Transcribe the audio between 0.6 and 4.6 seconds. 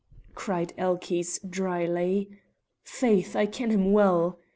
Elchies, dryly. "Faith, I ken him well.